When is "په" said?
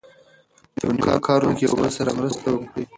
0.79-0.83